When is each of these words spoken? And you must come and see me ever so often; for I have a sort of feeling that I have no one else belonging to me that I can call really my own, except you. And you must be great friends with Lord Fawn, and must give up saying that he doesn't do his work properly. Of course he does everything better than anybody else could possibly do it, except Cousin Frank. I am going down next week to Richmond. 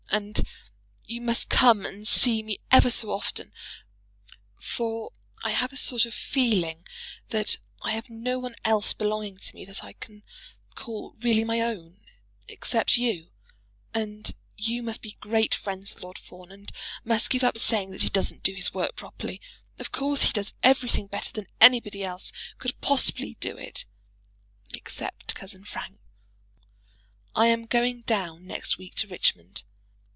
And 0.13 0.45
you 1.05 1.21
must 1.21 1.47
come 1.47 1.85
and 1.85 2.05
see 2.05 2.43
me 2.43 2.57
ever 2.69 2.89
so 2.89 3.11
often; 3.11 3.53
for 4.59 5.13
I 5.41 5.51
have 5.51 5.71
a 5.71 5.77
sort 5.77 6.05
of 6.05 6.13
feeling 6.13 6.85
that 7.29 7.55
I 7.81 7.91
have 7.93 8.09
no 8.09 8.37
one 8.37 8.55
else 8.65 8.91
belonging 8.91 9.37
to 9.37 9.55
me 9.55 9.63
that 9.63 9.85
I 9.85 9.93
can 9.93 10.23
call 10.75 11.15
really 11.21 11.45
my 11.45 11.61
own, 11.61 12.01
except 12.49 12.97
you. 12.97 13.29
And 13.93 14.35
you 14.57 14.83
must 14.83 15.01
be 15.01 15.13
great 15.21 15.53
friends 15.55 15.93
with 15.95 16.03
Lord 16.03 16.17
Fawn, 16.17 16.51
and 16.51 16.73
must 17.05 17.29
give 17.29 17.45
up 17.45 17.57
saying 17.57 17.91
that 17.91 18.01
he 18.01 18.09
doesn't 18.09 18.43
do 18.43 18.53
his 18.53 18.73
work 18.73 18.97
properly. 18.97 19.39
Of 19.79 19.93
course 19.93 20.23
he 20.23 20.33
does 20.33 20.53
everything 20.61 21.07
better 21.07 21.31
than 21.31 21.47
anybody 21.61 22.03
else 22.03 22.33
could 22.57 22.81
possibly 22.81 23.35
do 23.35 23.57
it, 23.57 23.85
except 24.75 25.33
Cousin 25.35 25.63
Frank. 25.63 26.01
I 27.33 27.47
am 27.47 27.65
going 27.65 28.01
down 28.01 28.45
next 28.45 28.77
week 28.77 28.93
to 28.95 29.07
Richmond. 29.07 29.63